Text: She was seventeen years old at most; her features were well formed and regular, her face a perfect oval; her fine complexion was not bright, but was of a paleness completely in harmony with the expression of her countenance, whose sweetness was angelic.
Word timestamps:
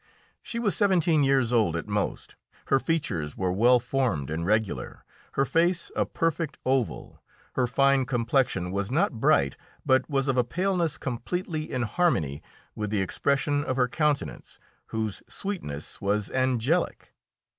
She 0.41 0.57
was 0.57 0.75
seventeen 0.75 1.23
years 1.23 1.53
old 1.53 1.75
at 1.75 1.87
most; 1.87 2.35
her 2.69 2.79
features 2.79 3.37
were 3.37 3.51
well 3.51 3.79
formed 3.79 4.31
and 4.31 4.43
regular, 4.43 5.05
her 5.33 5.45
face 5.45 5.91
a 5.95 6.07
perfect 6.07 6.57
oval; 6.65 7.21
her 7.53 7.67
fine 7.67 8.07
complexion 8.07 8.71
was 8.71 8.89
not 8.89 9.19
bright, 9.21 9.57
but 9.85 10.09
was 10.09 10.27
of 10.27 10.37
a 10.37 10.43
paleness 10.43 10.97
completely 10.97 11.71
in 11.71 11.83
harmony 11.83 12.41
with 12.73 12.89
the 12.89 12.99
expression 13.03 13.63
of 13.63 13.75
her 13.75 13.87
countenance, 13.87 14.57
whose 14.87 15.21
sweetness 15.29 16.01
was 16.01 16.31
angelic. 16.31 17.13